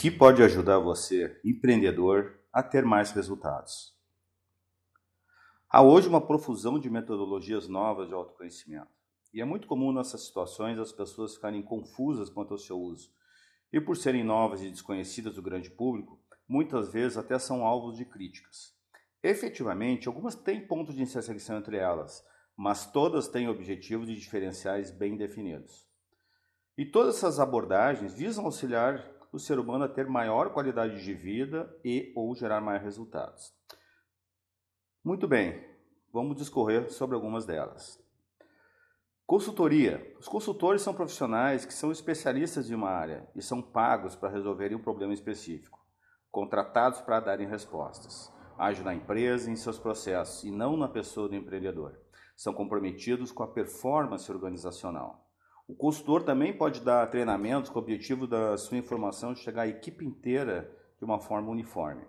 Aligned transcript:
que 0.00 0.10
pode 0.10 0.42
ajudar 0.42 0.78
você, 0.78 1.38
empreendedor, 1.44 2.40
a 2.50 2.62
ter 2.62 2.86
mais 2.86 3.10
resultados? 3.10 3.94
Há 5.68 5.82
hoje 5.82 6.08
uma 6.08 6.26
profusão 6.26 6.78
de 6.78 6.88
metodologias 6.88 7.68
novas 7.68 8.08
de 8.08 8.14
autoconhecimento. 8.14 8.88
E 9.30 9.42
é 9.42 9.44
muito 9.44 9.68
comum 9.68 9.92
nessas 9.92 10.22
situações 10.22 10.78
as 10.78 10.90
pessoas 10.90 11.34
ficarem 11.34 11.60
confusas 11.60 12.30
quanto 12.30 12.54
ao 12.54 12.58
seu 12.58 12.80
uso. 12.80 13.10
E 13.70 13.78
por 13.78 13.94
serem 13.94 14.24
novas 14.24 14.62
e 14.62 14.70
desconhecidas 14.70 15.34
do 15.34 15.42
grande 15.42 15.68
público, 15.68 16.18
muitas 16.48 16.90
vezes 16.90 17.18
até 17.18 17.38
são 17.38 17.66
alvos 17.66 17.98
de 17.98 18.06
críticas. 18.06 18.74
Efetivamente, 19.22 20.08
algumas 20.08 20.34
têm 20.34 20.66
pontos 20.66 20.94
de 20.94 21.02
intersecção 21.02 21.58
entre 21.58 21.76
elas, 21.76 22.24
mas 22.56 22.90
todas 22.90 23.28
têm 23.28 23.50
objetivos 23.50 24.08
e 24.08 24.14
diferenciais 24.14 24.90
bem 24.90 25.14
definidos. 25.14 25.86
E 26.74 26.86
todas 26.86 27.18
essas 27.18 27.38
abordagens 27.38 28.14
visam 28.14 28.46
auxiliar 28.46 29.19
o 29.32 29.38
ser 29.38 29.58
humano 29.58 29.84
a 29.84 29.88
ter 29.88 30.06
maior 30.06 30.52
qualidade 30.52 31.02
de 31.02 31.14
vida 31.14 31.72
e 31.84 32.12
ou 32.16 32.34
gerar 32.34 32.60
mais 32.60 32.82
resultados. 32.82 33.54
Muito 35.04 35.26
bem, 35.26 35.64
vamos 36.12 36.36
discorrer 36.36 36.90
sobre 36.92 37.14
algumas 37.14 37.46
delas. 37.46 37.98
Consultoria. 39.30 40.12
Os 40.18 40.26
consultores 40.26 40.82
são 40.82 40.92
profissionais 40.92 41.64
que 41.64 41.72
são 41.72 41.92
especialistas 41.92 42.66
de 42.66 42.74
uma 42.74 42.90
área 42.90 43.28
e 43.36 43.40
são 43.40 43.62
pagos 43.62 44.16
para 44.16 44.28
resolverem 44.28 44.76
um 44.76 44.82
problema 44.82 45.14
específico, 45.14 45.78
contratados 46.32 47.00
para 47.00 47.20
darem 47.20 47.46
respostas. 47.46 48.28
Agem 48.58 48.84
na 48.84 48.92
empresa 48.92 49.48
e 49.48 49.52
em 49.52 49.56
seus 49.56 49.78
processos 49.78 50.42
e 50.42 50.50
não 50.50 50.76
na 50.76 50.88
pessoa 50.88 51.28
do 51.28 51.36
empreendedor. 51.36 51.96
São 52.36 52.52
comprometidos 52.52 53.30
com 53.30 53.44
a 53.44 53.46
performance 53.46 54.30
organizacional. 54.32 55.29
O 55.70 55.74
consultor 55.76 56.24
também 56.24 56.52
pode 56.52 56.80
dar 56.80 57.08
treinamentos 57.12 57.70
com 57.70 57.78
o 57.78 57.82
objetivo 57.82 58.26
da 58.26 58.56
sua 58.56 58.76
informação 58.76 59.36
chegar 59.36 59.62
à 59.62 59.68
equipe 59.68 60.04
inteira 60.04 60.68
de 60.98 61.04
uma 61.04 61.20
forma 61.20 61.48
uniforme. 61.48 62.02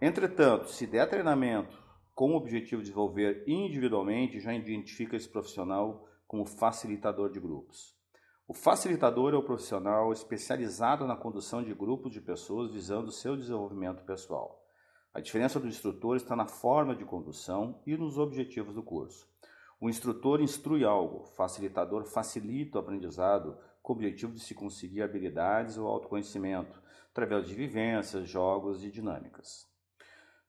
Entretanto, 0.00 0.68
se 0.68 0.84
der 0.84 1.08
treinamento 1.08 1.80
com 2.12 2.32
o 2.32 2.36
objetivo 2.36 2.82
de 2.82 2.88
desenvolver 2.88 3.44
individualmente, 3.46 4.40
já 4.40 4.52
identifica 4.52 5.14
esse 5.14 5.28
profissional 5.28 6.08
como 6.26 6.44
facilitador 6.44 7.30
de 7.30 7.38
grupos. 7.38 7.96
O 8.48 8.52
facilitador 8.52 9.32
é 9.32 9.36
o 9.36 9.44
profissional 9.44 10.12
especializado 10.12 11.06
na 11.06 11.14
condução 11.14 11.62
de 11.62 11.72
grupos 11.72 12.12
de 12.12 12.20
pessoas 12.20 12.72
visando 12.72 13.12
seu 13.12 13.36
desenvolvimento 13.36 14.02
pessoal. 14.02 14.60
A 15.14 15.20
diferença 15.20 15.60
do 15.60 15.68
instrutor 15.68 16.16
está 16.16 16.34
na 16.34 16.48
forma 16.48 16.96
de 16.96 17.04
condução 17.04 17.80
e 17.86 17.96
nos 17.96 18.18
objetivos 18.18 18.74
do 18.74 18.82
curso. 18.82 19.31
O 19.82 19.90
instrutor 19.90 20.40
instrui 20.40 20.84
algo, 20.84 21.24
facilitador 21.34 22.04
facilita 22.04 22.78
o 22.78 22.80
aprendizado 22.80 23.58
com 23.82 23.92
o 23.92 23.96
objetivo 23.96 24.32
de 24.32 24.38
se 24.38 24.54
conseguir 24.54 25.02
habilidades 25.02 25.76
ou 25.76 25.88
autoconhecimento, 25.88 26.80
através 27.10 27.48
de 27.48 27.54
vivências, 27.56 28.28
jogos 28.28 28.84
e 28.84 28.92
dinâmicas. 28.92 29.68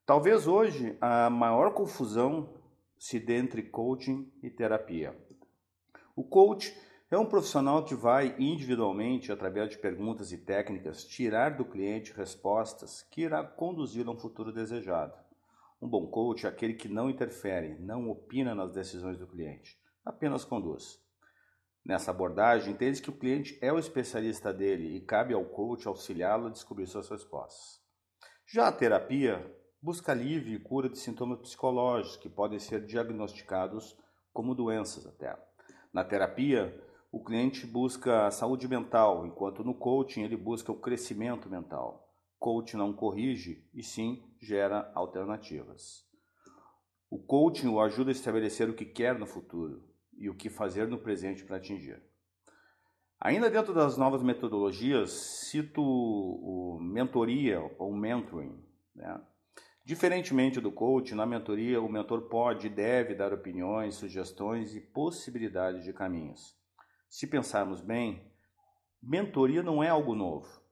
Talvez 0.06 0.45
hoje 0.45 0.95
a 1.02 1.31
maior 1.31 1.73
confusão 1.73 2.48
se 2.95 3.20
dê 3.20 3.38
entre 3.38 3.64
coaching 3.64 4.31
e 4.44 4.52
terapia. 4.52 5.17
O 6.16 6.23
coach 6.23 6.72
é 7.09 7.18
um 7.18 7.25
profissional 7.25 7.84
que 7.84 7.95
vai 7.95 8.36
individualmente, 8.38 9.31
através 9.31 9.72
de 9.72 9.80
perguntas 9.80 10.31
e 10.31 10.38
técnicas, 10.38 11.06
tirar 11.06 11.58
do 11.58 11.66
cliente 11.66 12.14
respostas 12.14 13.02
que 13.09 13.23
irá 13.23 13.44
conduzi-lo 13.44 14.12
a 14.12 14.14
um 14.14 14.20
futuro 14.20 14.53
desejado. 14.53 15.23
Um 15.84 15.89
bom 15.89 16.08
coach 16.08 16.45
é 16.45 16.50
aquele 16.50 16.76
que 16.76 16.88
não 16.88 17.09
interfere, 17.09 17.78
não 17.78 18.09
opina 18.09 18.56
nas 18.56 18.72
decisões 18.72 19.20
do 19.20 19.28
cliente, 19.28 19.78
apenas 20.06 20.45
conduz. 20.45 20.98
Nessa 21.86 22.09
abordagem, 22.09 22.72
entende 22.72 23.02
que 23.02 23.09
o 23.09 23.17
cliente 23.17 23.59
é 23.62 23.70
o 23.70 23.78
especialista 23.78 24.53
dele 24.53 24.95
e 24.95 25.02
cabe 25.02 25.34
ao 25.34 25.44
coach 25.44 25.86
auxiliá-lo 25.86 26.48
a 26.48 26.52
descobrir 26.52 26.88
suas 26.88 27.09
respostas. 27.09 27.81
Já 28.48 28.70
a 28.70 28.72
terapia 28.72 29.45
busca 29.81 30.14
alívio 30.14 30.56
e 30.56 30.64
cura 30.64 30.88
de 30.88 30.98
sintomas 30.98 31.40
psicológicos 31.40 32.16
que 32.16 32.30
podem 32.30 32.59
ser 32.59 32.86
diagnosticados 32.86 33.94
como 34.31 34.56
doenças 34.56 35.06
até. 35.06 35.38
Na 35.91 36.06
terapia, 36.06 36.81
o 37.12 37.22
cliente 37.22 37.68
busca 37.68 38.25
a 38.25 38.31
saúde 38.31 38.69
mental, 38.69 39.28
enquanto 39.28 39.66
no 39.66 39.74
coaching 39.74 40.22
ele 40.22 40.38
busca 40.38 40.72
o 40.72 40.80
crescimento 40.80 41.50
mental 41.50 42.03
coach 42.44 42.76
não 42.76 42.92
corrige 42.92 43.66
e 43.74 43.81
sim 43.81 44.22
gera 44.38 44.92
alternativas. 44.94 46.06
O 47.09 47.18
coaching 47.18 47.70
o 47.70 47.80
ajuda 47.80 48.12
a 48.12 48.12
estabelecer 48.12 48.70
o 48.70 48.74
que 48.74 48.84
quer 48.84 49.18
no 49.18 49.26
futuro 49.26 49.81
e 50.18 50.30
o 50.30 50.36
que 50.36 50.50
fazer 50.50 50.90
no 50.90 50.98
presente 50.98 51.46
para 51.46 51.56
atingir. 51.56 52.04
Ainda 53.18 53.50
dentro 53.50 53.74
das 53.74 53.96
novas 53.96 54.22
metodologias, 54.22 55.12
cito 55.12 55.81
o 55.81 56.78
mentoria 56.81 57.62
ou 57.80 57.96
mentoring. 57.96 58.62
Né? 58.94 59.22
Diferentemente 59.86 60.60
do 60.60 60.70
coach, 60.70 61.16
na 61.16 61.25
mentoria 61.25 61.81
o 61.81 61.90
mentor 61.90 62.24
pode 62.24 62.68
e 62.68 62.70
deve 62.70 63.16
dar 63.16 63.31
opiniões, 63.31 63.96
sugestões 63.96 64.75
e 64.75 64.81
possibilidades 64.81 65.86
de 65.86 65.94
caminhos. 65.94 66.58
Se 67.10 67.25
pensarmos 67.25 67.80
bem, 67.80 68.30
mentoria 69.02 69.64
não 69.64 69.81
é 69.81 69.88
algo 69.88 70.14
novo. 70.14 70.62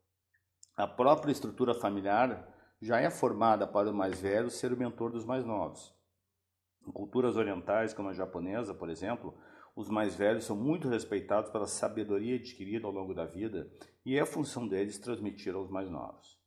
A 0.75 0.87
própria 0.87 1.31
estrutura 1.31 1.73
familiar 1.73 2.47
já 2.81 2.99
é 2.99 3.09
formada 3.09 3.67
para 3.67 3.91
o 3.91 3.93
mais 3.93 4.19
velho 4.19 4.49
ser 4.49 4.71
o 4.73 4.77
mentor 4.77 5.11
dos 5.11 5.25
mais 5.25 5.45
novos. 5.45 5.93
Em 6.87 6.91
culturas 6.91 7.35
orientais, 7.35 7.93
como 7.93 8.09
a 8.09 8.13
japonesa, 8.13 8.73
por 8.73 8.89
exemplo, 8.89 9.37
os 9.75 9.89
mais 9.89 10.15
velhos 10.15 10.45
são 10.45 10.55
muito 10.55 10.89
respeitados 10.89 11.51
pela 11.51 11.67
sabedoria 11.67 12.35
adquirida 12.35 12.87
ao 12.87 12.93
longo 12.93 13.13
da 13.13 13.25
vida 13.25 13.71
e 14.05 14.17
é 14.17 14.21
a 14.21 14.25
função 14.25 14.67
deles 14.67 14.97
transmitir 14.97 15.53
aos 15.53 15.69
mais 15.69 15.89
novos. 15.89 16.39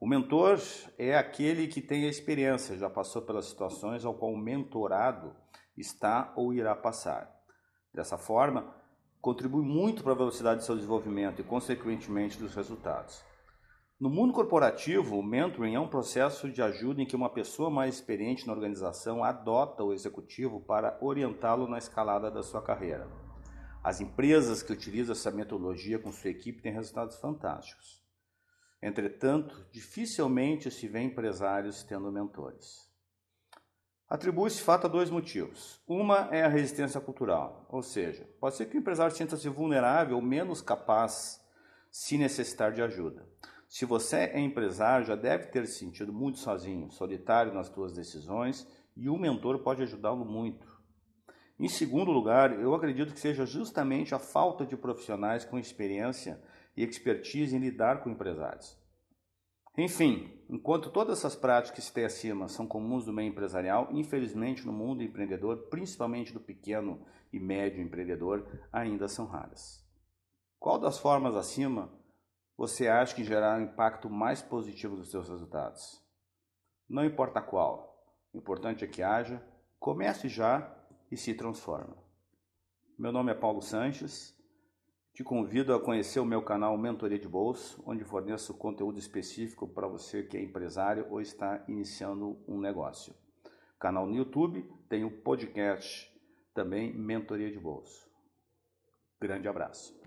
O 0.00 0.06
mentor 0.06 0.58
é 0.98 1.16
aquele 1.16 1.68
que 1.68 1.82
tem 1.82 2.06
a 2.06 2.08
experiência, 2.08 2.78
já 2.78 2.88
passou 2.88 3.22
pelas 3.22 3.46
situações 3.46 4.04
ao 4.04 4.14
qual 4.14 4.32
o 4.32 4.38
mentorado 4.38 5.36
está 5.76 6.32
ou 6.34 6.52
irá 6.54 6.74
passar. 6.74 7.30
Dessa 7.92 8.16
forma, 8.16 8.74
contribui 9.20 9.62
muito 9.62 10.02
para 10.02 10.12
a 10.12 10.16
velocidade 10.16 10.60
de 10.60 10.66
seu 10.66 10.74
desenvolvimento 10.74 11.40
e, 11.40 11.44
consequentemente, 11.44 12.38
dos 12.38 12.54
resultados. 12.54 13.29
No 14.00 14.08
mundo 14.08 14.32
corporativo, 14.32 15.18
o 15.18 15.22
mentoring 15.22 15.74
é 15.74 15.78
um 15.78 15.86
processo 15.86 16.50
de 16.50 16.62
ajuda 16.62 17.02
em 17.02 17.06
que 17.06 17.14
uma 17.14 17.28
pessoa 17.28 17.68
mais 17.68 17.96
experiente 17.96 18.46
na 18.46 18.54
organização 18.54 19.22
adota 19.22 19.84
o 19.84 19.92
executivo 19.92 20.58
para 20.58 20.96
orientá-lo 21.02 21.68
na 21.68 21.76
escalada 21.76 22.30
da 22.30 22.42
sua 22.42 22.62
carreira. 22.62 23.06
As 23.84 24.00
empresas 24.00 24.62
que 24.62 24.72
utilizam 24.72 25.12
essa 25.12 25.30
metodologia 25.30 25.98
com 25.98 26.10
sua 26.10 26.30
equipe 26.30 26.62
têm 26.62 26.72
resultados 26.72 27.18
fantásticos. 27.18 28.02
Entretanto, 28.82 29.66
dificilmente 29.70 30.70
se 30.70 30.88
vê 30.88 31.02
empresários 31.02 31.82
tendo 31.82 32.10
mentores. 32.10 32.90
Atribui 34.08 34.46
esse 34.46 34.62
fato 34.62 34.86
a 34.86 34.88
dois 34.88 35.10
motivos. 35.10 35.78
Uma 35.86 36.26
é 36.34 36.42
a 36.42 36.48
resistência 36.48 37.02
cultural, 37.02 37.66
ou 37.68 37.82
seja, 37.82 38.26
pode 38.40 38.56
ser 38.56 38.64
que 38.64 38.78
o 38.78 38.80
empresário 38.80 39.14
sinta-se 39.14 39.46
vulnerável 39.50 40.16
ou 40.16 40.22
menos 40.22 40.62
capaz 40.62 41.38
se 41.90 42.16
necessitar 42.16 42.72
de 42.72 42.80
ajuda. 42.80 43.29
Se 43.70 43.84
você 43.84 44.16
é 44.16 44.40
empresário, 44.40 45.06
já 45.06 45.14
deve 45.14 45.46
ter 45.46 45.64
se 45.64 45.78
sentido 45.78 46.12
muito 46.12 46.40
sozinho, 46.40 46.90
solitário 46.90 47.54
nas 47.54 47.68
suas 47.68 47.92
decisões 47.92 48.66
e 48.96 49.08
o 49.08 49.16
mentor 49.16 49.60
pode 49.60 49.80
ajudá-lo 49.80 50.24
muito. 50.24 50.66
Em 51.56 51.68
segundo 51.68 52.10
lugar, 52.10 52.58
eu 52.60 52.74
acredito 52.74 53.14
que 53.14 53.20
seja 53.20 53.46
justamente 53.46 54.12
a 54.12 54.18
falta 54.18 54.66
de 54.66 54.76
profissionais 54.76 55.44
com 55.44 55.56
experiência 55.56 56.42
e 56.76 56.82
expertise 56.82 57.54
em 57.54 57.60
lidar 57.60 58.02
com 58.02 58.10
empresários. 58.10 58.76
Enfim, 59.78 60.36
enquanto 60.48 60.90
todas 60.90 61.18
essas 61.18 61.36
práticas 61.36 61.76
que 61.76 61.80
citei 61.80 62.04
acima 62.04 62.48
são 62.48 62.66
comuns 62.66 63.04
do 63.04 63.12
meio 63.12 63.28
empresarial, 63.28 63.88
infelizmente 63.92 64.66
no 64.66 64.72
mundo 64.72 65.04
empreendedor, 65.04 65.68
principalmente 65.70 66.32
do 66.32 66.40
pequeno 66.40 67.06
e 67.32 67.38
médio 67.38 67.80
empreendedor, 67.80 68.48
ainda 68.72 69.06
são 69.06 69.26
raras. 69.26 69.88
Qual 70.58 70.76
das 70.76 70.98
formas 70.98 71.36
acima 71.36 71.99
você 72.60 72.88
acha 72.88 73.14
que 73.14 73.24
gerar 73.24 73.58
um 73.58 73.62
impacto 73.62 74.10
mais 74.10 74.42
positivo 74.42 74.94
dos 74.94 75.10
seus 75.10 75.30
resultados? 75.30 75.98
Não 76.86 77.02
importa 77.02 77.40
qual, 77.40 78.04
o 78.34 78.36
importante 78.36 78.84
é 78.84 78.86
que 78.86 79.02
haja, 79.02 79.42
comece 79.78 80.28
já 80.28 80.70
e 81.10 81.16
se 81.16 81.32
transforme. 81.32 81.94
Meu 82.98 83.12
nome 83.12 83.32
é 83.32 83.34
Paulo 83.34 83.62
Sanches. 83.62 84.38
Te 85.14 85.24
convido 85.24 85.74
a 85.74 85.80
conhecer 85.80 86.20
o 86.20 86.26
meu 86.26 86.42
canal 86.42 86.76
Mentoria 86.76 87.18
de 87.18 87.26
Bolso, 87.26 87.82
onde 87.86 88.04
forneço 88.04 88.52
conteúdo 88.52 88.98
específico 88.98 89.66
para 89.66 89.88
você 89.88 90.22
que 90.22 90.36
é 90.36 90.42
empresário 90.42 91.06
ou 91.08 91.18
está 91.18 91.64
iniciando 91.66 92.44
um 92.46 92.60
negócio. 92.60 93.14
Canal 93.78 94.06
no 94.06 94.14
YouTube, 94.14 94.70
tem 94.86 95.02
o 95.02 95.22
podcast 95.22 96.14
também 96.52 96.92
Mentoria 96.92 97.50
de 97.50 97.58
Bolso. 97.58 98.06
Grande 99.18 99.48
abraço. 99.48 99.99